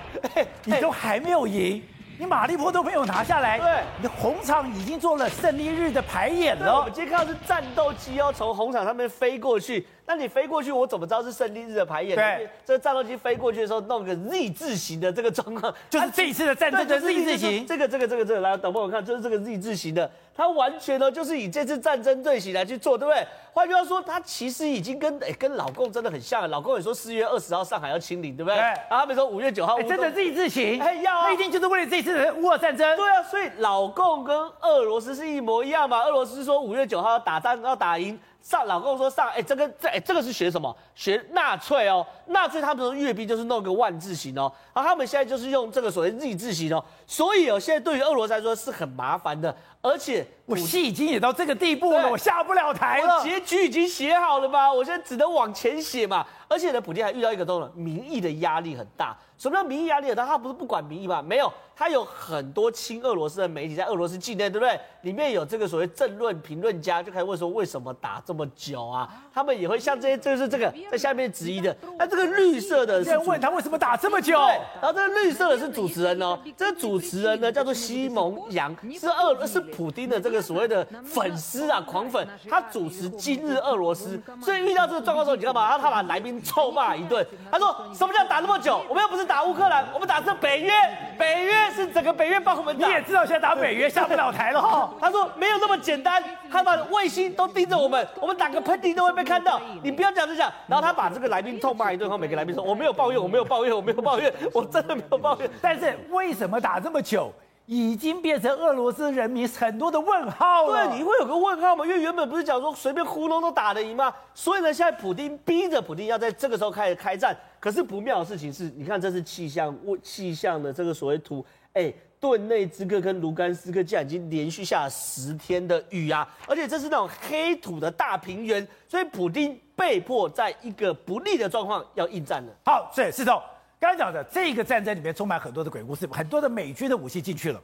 [0.63, 1.83] 你都还没有赢。
[2.19, 6.79] 你马利波都没有拿下来，对，你的红场已经做了胜利日的排演了。
[6.79, 9.85] 我们今天看到是战斗机哦，从红场上面飞过去。
[10.07, 12.15] 那你飞过去，我怎么知道是胜利日的排演？
[12.15, 17.67] 对，这个战斗机飞过去的时候，弄个 Z 字形的这个状况， 就是这一次的战争的 Z 字形。
[17.67, 23.27] 这个、这个、这个、这个，来，等会我看，就是这个 Z 字形的，它完全呢就是以这次战争队形来去做，对不对？
[23.57, 26.47] 换句话说，他其实已经跟哎跟老公真的很像。
[26.47, 28.55] 老公也说四月二十号上海要清零，对不对？
[28.55, 28.61] 对。
[28.61, 32.95] 然后他们说五月九号，真的 Z 字形，哎要啊，那一定就是为了这次的乌俄战争。
[32.95, 36.03] 对啊，所以老共跟俄罗斯是一模一样嘛。
[36.03, 38.19] 俄罗斯说五月九号要打仗要打赢。
[38.39, 40.73] 上老公说上，哎、欸，这个这哎、欸，这个是学什么？
[40.95, 54.71] 学纳粹哦，纳粹他们说阅兵就是弄个万字形哦，然后他们现在就是用这个所谓 Z 字形哦，所以哦，现在对于俄罗斯来说是很麻烦的，而且我戏已经演到这个地步了，我下不了台了，结局已经写好了吧？
[54.71, 59.17] 我现在只能往前写嘛，而且呢，普京还遇到一个东西，民意的压力很大。
[59.37, 60.25] 什么叫民意压力很大？
[60.25, 61.21] 他不是不管民意吧？
[61.21, 61.51] 没有。
[61.75, 64.79] 他有很多亲俄罗斯的媒体在俄罗斯境内，对不对？
[65.01, 69.07] 里面有这个所谓政论评论家，就开始问说为什么打这么久啊？
[69.31, 71.75] 他们也会像这些，就是这个在下面质疑的。
[71.99, 74.39] 那这个绿色的是问他为什么打这么久？
[74.39, 82.27] 对，然后这个绿色的是主持人哦，这个主持人呢叫做西蒙杨，是俄是普丁的这个所谓的粉丝啊，狂粉。
[82.49, 85.67] 他主持今日俄罗斯，所以遇到这个状况的时候，你知道吗？
[85.69, 87.25] 他他把来宾臭骂一顿。
[87.51, 88.83] 他说什么叫打那么久？
[88.89, 90.71] 我们又不是打乌克兰，我们打的是北约，
[91.17, 91.67] 北约。
[91.77, 94.91] 是整个北约帮我们打，你也知道现在打北约下不了台了哈。
[94.99, 99.61] 他说没有那么简单，他把卫星都盯着我们，我们打个喷嚏都会被看到。
[99.83, 105.47] 你不要讲这讲，然后他把这个来宾痛骂一顿，然后每个来宾说我没有抱怨，我没有抱怨，我没有抱怨，我真的没有抱怨。
[105.61, 107.31] 但是为什么打这么久，
[107.67, 110.87] 已经变成俄罗斯人民很多的问号了。
[110.87, 111.85] 对，你会有个问号吗？
[111.85, 114.11] 因为原本不是讲说随便糊弄都打得赢吗？
[114.33, 117.37] 所以呢，现在普京逼着普京要在这个时候开始开战。
[117.59, 121.45] 可是不妙的事情是，你看这是气象，气象的这个所谓图。
[121.73, 126.27] 哎，顿内兹克跟卢甘斯克竟然已经连续下了十天的雨啊！
[126.47, 132.53] 而且这是那种黑土的大平原，所以普京被迫在一个不利的状况要应战了。
[132.65, 133.43] 好，所以是的，
[133.79, 137.61] 刚才讲的这个战争里面充满很多的鬼故事，很多的美军的武器进去了，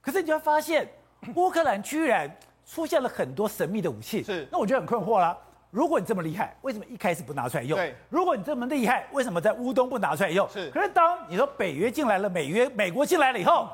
[0.00, 0.88] 可是你就会发现
[1.34, 2.30] 乌克兰居然
[2.64, 5.36] 出现了很多神秘的武器，是，那我就很困惑了。
[5.70, 7.78] 如果你这么厉害，为什么一开始不拿出来用？
[7.78, 10.48] 对，如果你这么厉害，为什么在乌东不拿出来用？
[10.48, 10.70] 是。
[10.70, 13.68] 可是当你说北约进来了，美约美国进来了以后，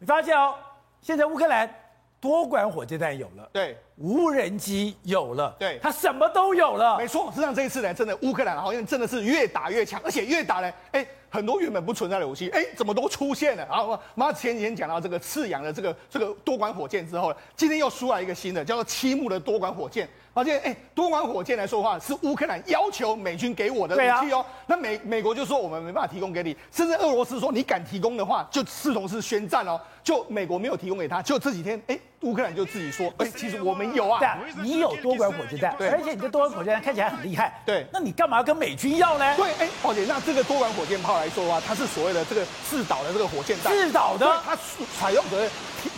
[0.00, 0.54] 你发现哦，
[1.00, 1.72] 现在乌克兰
[2.20, 6.98] 多管火箭弹有了，对，无人机有了，对，它什么都有了。
[6.98, 11.06] 没错，实际上这一次呢，真的乌克兰好像真的是越打越强，而且越打呢，哎。
[11.30, 13.64] 很多原本不存在的武器，哎，怎么都出现了？
[13.70, 20.08] 然后，妈前几天讲到这个刺阳的这个这个多管火箭之后，今天又出来一个新的，叫做七木的多管火箭。
[20.34, 24.38] 发现，哎，多管火箭来说的话，是乌克兰要求美军给我的武器哦。
[24.38, 29.80] 啊、那美美国就说我们没办法提供给你，甚至俄罗斯说你敢提供的话，就视同是宣战哦。
[30.02, 39.36] 就美国没有提供给他，就这几天，哎，乌克兰就自己说，哎，其实我们有啊，对啊，你有多管火箭弹，对，而且你的多管火箭弹看起来很厉害，对，那你干嘛要跟美军要呢？
[39.36, 44.54] 对，哎，宝姐，那这个多管火箭炮来说的话，它是所谓的这个制导的这个火箭弹，制导的，它
[44.98, 45.48] 采用的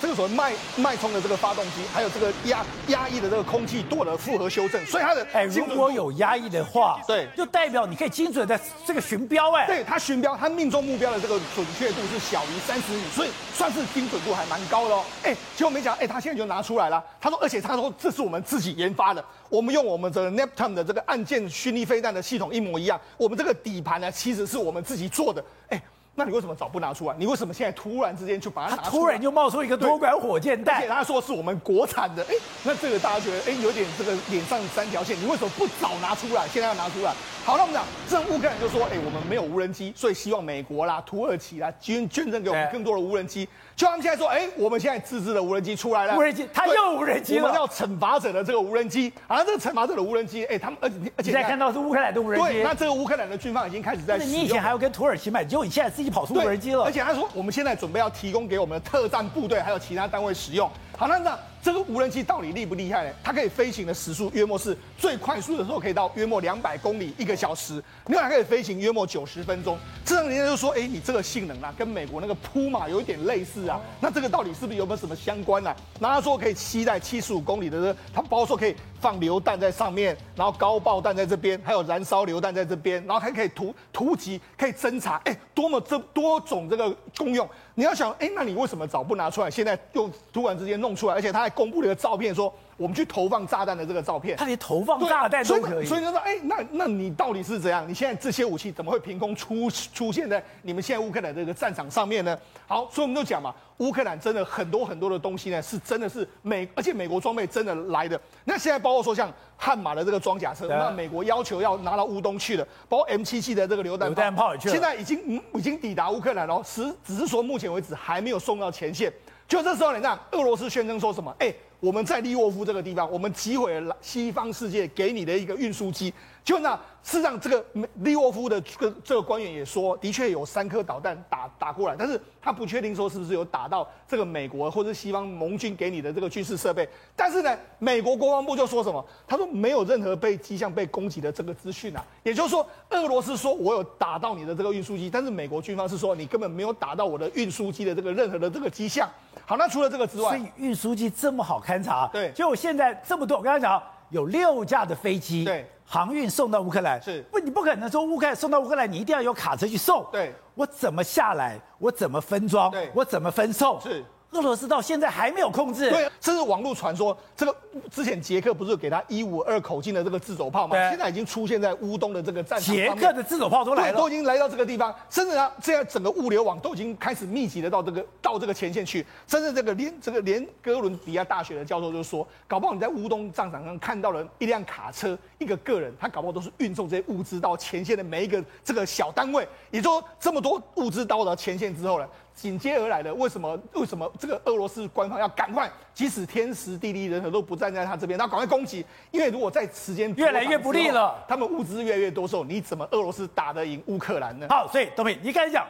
[0.01, 15.05] 这个所谓脉脉冲的这个发动机，还有这个压压抑的这个空气舵的复合修正，所以它的哎，如果有压抑的话，对，就代表你可以精准的这个寻标，哎，对，它寻标，它命中目标的这个准确度是小于三十米，所以算是精准度还蛮高的哦。
[15.23, 25.83] 哎，结果没讲，哎，他现在就拿出来了，他说，而且他说这是我们自己研发的，我们用我们的 Neptune 的这个按键虚拟飞弹的系统一模一样，我们这个底盘呢，其实是我们自己做的，哎。
[26.15, 27.15] 那你为什么早不拿出来？
[27.19, 28.91] 你为什么现在突然之间就把它拿出来？
[28.91, 35.19] 突然就冒出一个多管火箭弹，而且他说是我们国产的，哎，那这个大家觉得，哎，有点这个脸上三条线。
[35.19, 36.47] 你为什么不早拿出来？
[36.49, 37.15] 现在要拿出来？
[37.45, 43.49] 好，那我们讲，这乌克兰就说，哎，我们没有无人机，所以希望美国啦、土耳其啦捐捐赠给我们更多的无人机。
[43.75, 49.13] 就他们现在说，哎，我们现在自制的无人机出来了，无人机，他又无人机了，我们要惩罚者的这个无人机。
[49.27, 54.33] 好像这个惩罚者的无人机，哎，他们而且而且现在看到是乌克兰的无人机，对，那这个乌克兰的军方已经开始在使用。
[54.33, 56.85] 你以前还要跟土耳其买，结果你现在自己跑出无人机了。
[56.85, 60.71] 而且他说，我们现在准备要提供给我们的特战部队还有其他单位使用。
[60.97, 63.15] 好，那那这个无人机到底厉不厉害呢？
[63.23, 69.79] 它可以飞行的时速约莫是最快速的时候可以到约莫两百公里一个小时，另外还可以飞行约莫九十分钟。
[70.05, 73.81] 这让人家就说，哎，你这个性能啊，跟美国那个扑马有一点类似啊。
[74.01, 75.73] 那这个到底是不是有没有什么相关啊？
[76.01, 87.49] 然后他说可以期待七十五公里的这，它包括说可以放榴弹在上面，然后高爆弹在这边，还有燃烧榴弹在这边，然后还可以突突击，可以侦查，哎，多么这多种这个功用。
[87.75, 89.51] 你要想，哎，那你为什么早不拿出来？
[89.51, 94.37] 现在又突然之间弄出来，而且他还公布了一个照片说，说我们去投放炸弹的这个照片。
[94.37, 95.87] 他连投放炸弹都可以。
[95.87, 97.89] 所以，所以他说，哎，那那你到底是怎样？
[97.89, 102.39] 你现在这些武器怎么会凭空出出现在你们现在乌克兰这个战场上面呢？
[102.67, 108.21] 好，所以我们就讲嘛，乌克兰真的很多很多的东西呢，是真的是美，而且美国装备真的来的。
[108.45, 118.43] 那现在包括说像悍马的这个装甲车，那美国要求要拿到乌东去的，包括 M 七七的这个榴弹炮，现在已经已经抵达乌克兰了，只只是说目前为止还没有。
[118.43, 119.13] 送到前线，
[119.47, 121.33] 就这时候，你看俄罗斯宣称说什么？
[121.39, 126.15] 哎、欸，我们在利沃夫这个地方，我们击毁了西方世界给你的一个运输机。
[126.45, 126.75] 就那
[127.05, 127.65] 事实上，这个
[128.01, 136.89] 利沃夫的这个这个官员也说，的确有三颗导弹打打过来，但是他不确定说是不是有打到这个美国或者西方盟军给你的这个军事设备。
[137.15, 139.05] 但是呢，美国国防部就说什么？
[139.27, 142.05] 他说没有任何被迹象被攻击的这个资讯啊。
[142.25, 149.09] 也就是说，俄罗斯说我有打到你的这个运输机，但是美国军方是说你根本没有打到我的运输机的这个任何的这个迹象。
[149.47, 155.65] 好，那除了这个之外，所以运输机这么好勘察，对，就现在这么多，我刚才讲有六架的飞机，对。
[155.85, 157.39] 航运送到乌克兰是不？
[157.39, 160.07] 你不可能说乌克兰送到乌克兰，你一定要有卡车去送。
[160.11, 161.61] 对，我怎么下来？
[161.79, 162.71] 我怎么分装？
[162.71, 163.81] 对，我怎么分送？
[163.81, 164.05] 是。
[164.33, 165.91] 俄罗斯到现在还没有控制。
[165.91, 167.17] 对，这是网络传说。
[167.37, 167.55] 这个
[167.91, 170.77] 之前捷克不是有给他一五二口径的这个自走炮吗？
[170.89, 172.75] 现在已经出现在乌东的这个战场。
[172.75, 179.07] 捷克的自走炮都来了，都已经来到这个地方，甚至啊，现在整个物流网都已经开始密集的到这个到这个前线去。
[179.27, 189.47] 甚至这个连这个连哥伦比亚大学的教授就说，搞不好你在乌东战场上看到了一辆卡车，一个个人，他搞不好都是运送这些物资到前线的每一个这个小单位。
[189.71, 192.09] 也就是说，这么多物资到了前线之后呢？
[192.35, 193.59] 紧接而来的，为什么？
[193.75, 198.85] 为什么这个俄罗斯官方要赶快，即使天时地利人和都不站在他这边，他赶快攻击？
[199.11, 204.47] 因为如果在时间越来越不利了，他们物资越来越多时候，你怎么俄罗斯打得赢乌克兰呢？
[204.49, 205.67] 好，所以东平，你刚才讲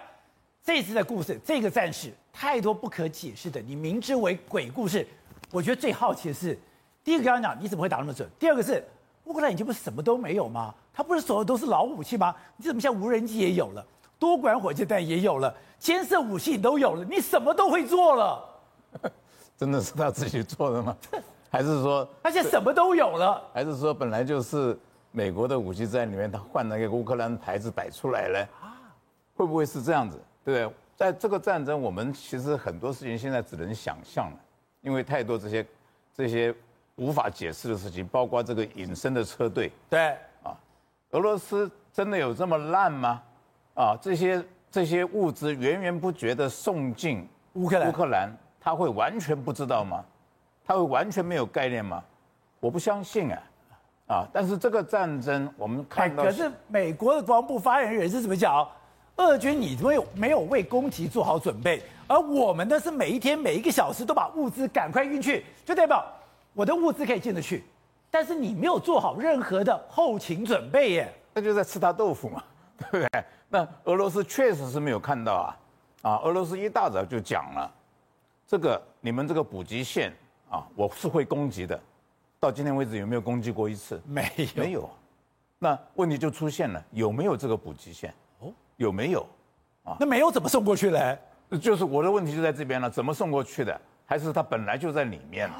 [0.64, 5.06] 这次的故事，这个战事太多不可解释的，你明知为鬼故事。
[5.50, 6.58] 我觉得最好奇的是，
[7.04, 8.28] 第一个刚刚讲你怎么会打那么准？
[8.38, 8.82] 第二个是
[9.24, 10.74] 乌克兰已经不是什么都没有吗？
[10.94, 12.34] 他不是所有都是老武器吗？
[12.56, 13.84] 你怎么像无人机也有了？
[14.22, 18.44] 多管火箭弹也有了，监视武器都有了，你什么都会做了？
[19.58, 20.96] 真的是他自己做的吗？
[21.50, 23.42] 还是说而且什么都有了？
[23.52, 24.78] 还是说本来就是
[25.10, 28.48] 美国的武器在里面，他换了一个乌克兰牌子摆出来了？
[28.62, 28.78] 啊，
[29.34, 30.16] 会不会是这样子？
[30.44, 30.76] 对不对？
[30.96, 34.38] 在这个战争，我们其实很多事情现在只能想象了，
[34.82, 35.66] 因为太多这些
[36.14, 36.54] 这些
[36.94, 39.72] 无法解释的事情，包括这个隐身的车队。
[39.90, 40.54] 对啊，
[41.10, 43.20] 俄罗斯真的有这么烂吗？
[43.74, 50.04] 啊，这些这些物资源源不绝的送进乌克兰，乌克兰他会完全不知道吗？
[50.64, 52.02] 他会完全没有概念吗？
[52.60, 53.42] 我不相信啊！
[54.08, 58.66] 啊，但是这个战争我们看到，可是美国的国防部发言人是怎么讲？
[59.16, 66.04] 俄军你没有没有为攻击做好准备，而我们呢是每一天每一个小时都把物资赶快运去，就代表
[66.54, 67.62] 我的物资可以进得去，
[68.10, 72.42] 但是你没有做好任何的后勤准备耶，那就在吃他豆腐嘛，
[72.78, 73.24] 对不对？
[73.52, 75.34] 那俄罗斯确实是没有看到
[76.02, 77.70] 啊，啊，俄罗斯一大早就讲了，
[78.46, 80.10] 这个你们这个补给线
[80.48, 81.78] 啊，我是会攻击的。
[82.40, 84.00] 到今天为止有没有攻击过一次？
[84.06, 84.90] 没有，没有。
[85.58, 88.14] 那问题就出现了，有没有这个补给线？
[88.38, 89.26] 哦，有没有？
[89.84, 91.18] 啊，那没有怎么送过去嘞？
[91.60, 93.78] 就是我的问题就在这边了，怎么送过去的？
[94.06, 95.50] 还是它本来就在里面？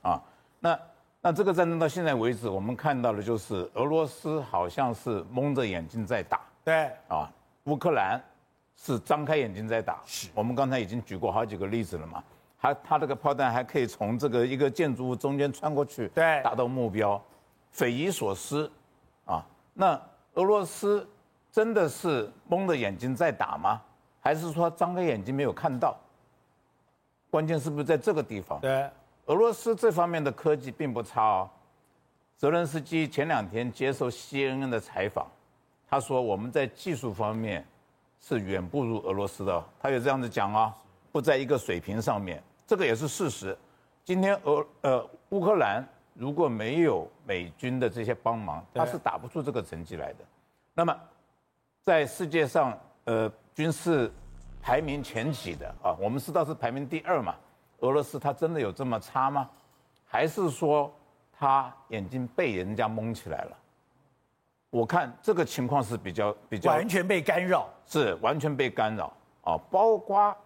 [0.00, 0.22] 啊，
[0.58, 0.78] 那
[1.20, 7.30] 那这个战争到现在为止，我们看到的就是俄罗斯好像是蒙着眼睛在打，对，啊，
[7.64, 8.22] 乌克兰
[8.76, 10.00] 是张开眼睛在打。
[10.06, 12.22] 是，我们刚才已经举过好几个例子了嘛。
[12.58, 17.20] 他他这个炮弹还可以从这个一个建筑物中间穿过去，对，达到目标，
[17.70, 18.70] 匪夷所思，
[19.24, 19.44] 啊，
[19.74, 20.00] 那
[20.34, 21.08] 俄罗斯
[21.50, 23.82] 真的是蒙着眼睛在打吗？
[24.20, 25.96] 还是说张开眼睛没有看到？
[27.30, 28.60] 关键是不是在这个地方？
[28.60, 28.88] 对，
[29.26, 31.50] 俄罗斯这方面的科技并不差哦。
[32.36, 35.26] 泽伦斯基前两天接受 CNN 的采访，
[35.92, 37.62] 他说我们在技术方面
[38.18, 40.74] 是远不如俄罗斯的，他有这样子讲啊，
[41.12, 42.42] 不在一个水平上面。
[42.66, 43.54] 这个也是事实。
[44.02, 50.24] 今天俄呃乌克兰如果没有美军的这些帮忙，他是打不出这个成绩来的。
[50.72, 50.98] 那么，
[51.82, 52.74] 在世界上
[53.04, 54.10] 呃军事
[54.62, 57.34] 排名前几的啊，我们知道是排名第二嘛。
[57.80, 59.46] 俄罗斯他真的有这么差吗？
[60.06, 60.90] 还是说
[61.38, 63.58] 他眼睛被人家蒙起来了？
[64.72, 70.36] 我看这个情况是比较比较完全被干扰，是完全被干扰啊，包括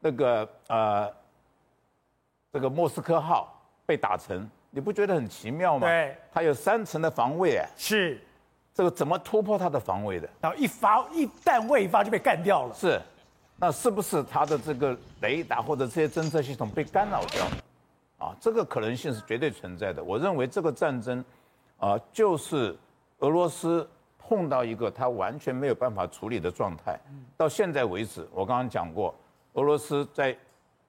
[0.00, 1.18] 那个呃。
[2.50, 5.86] 这个莫斯科号被打沉，你不觉得很奇妙吗？
[5.86, 8.18] 对，它有三层的防卫，哎，是，
[8.72, 10.26] 这个怎么突破它的防卫的？
[10.40, 12.74] 然后一发一旦未发就被干掉了。
[12.74, 12.98] 是，
[13.58, 17.50] 那是不是它的这个雷达或者这些侦测系统被干扰掉了？
[18.16, 20.02] 啊，这个可能性是绝对存在的。
[20.02, 21.22] 我认为这个战争，
[21.76, 22.74] 啊，就是
[23.18, 26.98] 俄罗斯碰到一个他完全没有办法处理的状态。
[27.36, 29.14] 到现在为止，我刚刚讲过，
[29.54, 30.36] 俄罗斯在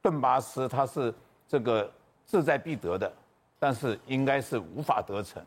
[0.02, 1.14] 顿巴斯，它是。
[1.52, 1.92] 这个
[2.28, 3.12] 志在必得的，
[3.58, 5.44] 但是应该是无法得逞，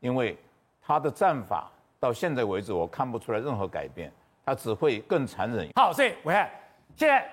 [0.00, 0.36] 因为
[0.84, 1.70] 他的战法
[2.00, 4.12] 到现在为止我看不出来任何改变，
[4.44, 5.68] 他只会更残忍。
[5.76, 6.50] 好，所以我看
[6.96, 7.24] 现在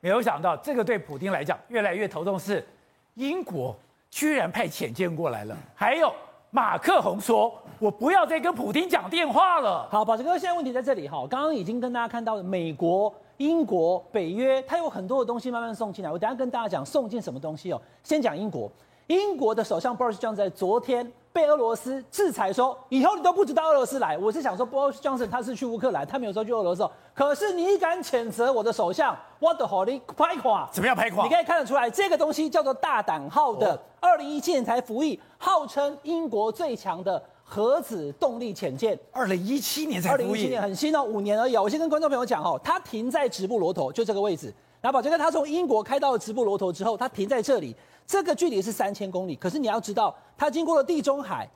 [0.00, 2.66] 没有想到，这个对普京来讲越来越头痛是，
[3.12, 3.76] 英国
[4.08, 6.10] 居然派遣舰过来了，还有
[6.50, 9.88] 马克宏说，我不要再跟普京讲电话了。
[9.90, 13.12] 好，宝杰哥，现在问题在这里哈，刚刚已经跟大家看到美国。
[13.38, 16.10] 英国、北约，它有很多的东西慢慢送进来。
[16.10, 17.78] 我等下跟大家讲送进什么东西哦。
[18.02, 18.72] 先讲英国，
[19.08, 24.16] 英国的首相 Boris 在昨天被俄罗斯制裁，说以后你都不知道俄罗斯来。
[24.16, 26.88] 我是想说，Boris Johnson 他是去乌克兰，他没有说去俄罗斯。
[27.14, 30.66] 可是你敢谴责我的首相，What the holy 拍垮？
[30.72, 31.24] 怎么样拍垮？
[31.24, 37.22] 你可以看得出来，这个东西叫做大胆号的，二零一七年才服役，号称英国最强的。
[37.48, 41.54] 核子动力潜舰，二零一七年才服役，二零一七年很新哦，五年而已。
[41.56, 44.52] 我先跟观众朋友讲哦，它停在直布罗陀，就这个位置。
[44.80, 49.36] 然后宝杰哥他从英国开到了直布罗陀之后，他停在这里，这个距离是三千公里。
[49.36, 51.48] 可是你要知道，它经过了地中海。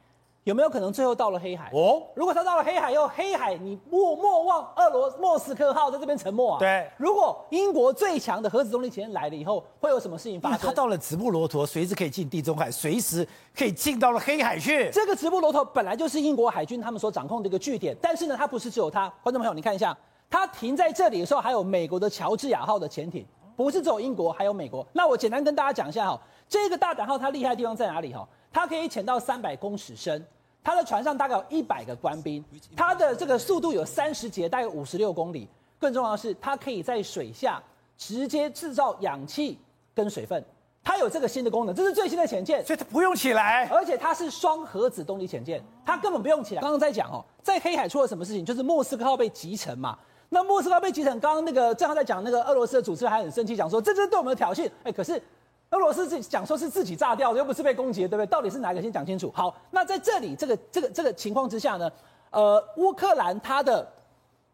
[0.45, 1.71] 有没有可能最后到了黑海？
[1.75, 6.59] 哦，如果它到了黑海，又黑海，你莫莫忘俄罗莫斯科号在这边沉没啊？
[6.59, 6.91] 对。
[6.97, 10.61] 如果英国最强的核子动力潜艇来了以后，会有什么事情发生？
[10.61, 14.91] 它到了直布罗陀，随时可以进地中海，随时可以进到了黑海去。
[14.91, 19.13] 这个直布罗陀本来就是英国海军他们所掌控的一个据点，但是呢，它不是只有它。
[19.23, 19.97] 观众朋友，你看一下，
[20.31, 24.85] 它停在这里的时候，还有美国的乔治亚号的潜艇，不是只有英国，还有美国。
[24.95, 28.27] 那我简单跟大家讲一下哈，这个大胆号它厉害的地方在哪里哈？
[28.53, 30.25] 它可以潜到三百公尺深。
[30.63, 32.45] 它的船上大概有一百个官兵，
[32.77, 35.49] 它的这个速度有三十节，大概五十六公里。
[35.79, 37.63] 更重要的是，它可以在水下
[37.97, 39.59] 直接制造氧气
[39.95, 40.45] 跟水分，
[40.85, 46.61] 它有这个新的功能，这是最新的潜舰，所以它不用起来，而且它是双核子动力潜舰，它根本不用起来。
[46.61, 48.45] 刚刚在讲哦，在黑海出了什么事情？
[48.45, 49.99] 就是莫斯科号被击沉嘛。
[50.29, 54.71] 那莫斯科号被击沉，刚刚那个正好在讲那个俄罗斯的主持人还很生气，讲说这就是对我们的挑衅。
[54.85, 55.23] 哎，可是。
[55.71, 58.27] 俄罗斯自己讲说是自己炸掉的，又不是被攻击的，对不对？
[58.27, 58.83] 到底是哪个？
[58.83, 59.31] 先讲清楚。
[59.33, 61.89] 好，那在这里这个这个这个情况之下呢，
[62.31, 63.89] 呃，乌克兰他的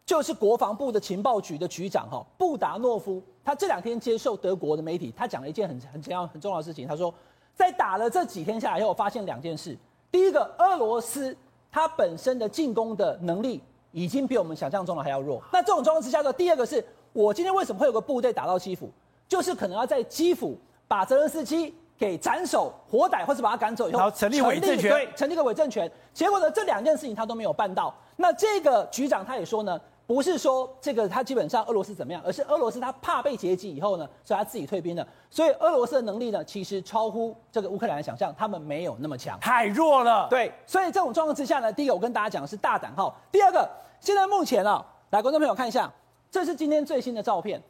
[0.04, 6.86] 就是国防部的情报局的局长哈布达诺夫，他这两天接受德国的媒体，他讲了一件很很重要很重要的事情。
[6.86, 7.12] 他说，
[7.54, 9.74] 在打了这几天下来以后，我发现两件事。
[10.12, 11.34] 第一个，俄罗斯
[11.72, 15.42] 它本身的进攻的能力已经比我们想象中的还要弱。
[15.50, 18.90] 那这种状况之下呢，第二个是我今天为什么会有个部队打到基辅，
[19.26, 20.58] 就是可能要在基辅。
[20.88, 25.90] 把泽连斯基给斩首、活逮，或是把他赶走以后，然后成立伪政权，对，成立个伪政权。
[26.12, 27.94] 结果呢，这两件事情他都没有办到。
[28.16, 35.06] 那这个局长他也说呢，不是说这个他基本上俄罗斯怎么样，而是俄罗斯他怕被劫机以后呢，所以他自己退兵了。
[35.30, 40.28] 所以俄罗斯的能力呢，其实超乎这个乌克兰的想象，他们没有那么强，太弱了。
[40.28, 43.68] 对，所以这种状况之下呢，第一个我跟大家讲的是大胆号，第二个，
[44.00, 45.90] 现在目前啊，来观众朋友看一下，
[46.30, 47.62] 这是今天最新的照片。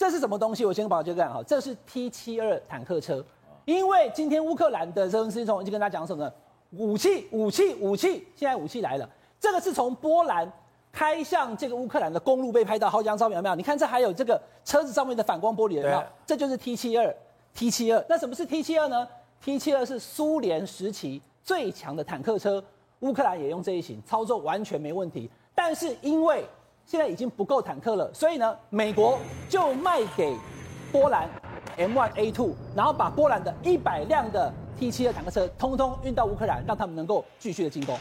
[0.00, 0.64] 这是什么东西？
[0.64, 3.22] 我先跟宝杰哥讲哈，这是 T 七二坦克车，
[3.66, 6.32] 因为今天乌克兰的泽连斯基总统已经跟他讲什么呢？
[6.70, 8.26] 武器，武器，武器！
[8.34, 9.06] 现在武器来了，
[9.38, 10.50] 这个是从波兰
[10.90, 13.54] 开向这个乌克兰的公路被拍到好几张照片，有没有？
[13.54, 16.02] 你看这还有这个车子上面的反光玻璃，有没有？
[16.24, 17.14] 这就是 T 七二
[17.52, 18.02] ，T 七二。
[18.08, 19.06] 那什么是 T 七二呢
[19.42, 22.64] ？T 七二是苏联时期最强的坦克车，
[23.00, 25.30] 乌克兰也用这一型，操作完全没问题。
[25.54, 26.46] 但是因为
[26.90, 29.16] 现在已经不够坦克了，所以呢，美国
[29.48, 30.36] 就卖给
[30.90, 31.30] 波兰
[31.78, 37.96] M1A2，然后把波兰的一百辆的 T7 的坦克车通通运到乌克兰，让他们能够继续的进攻。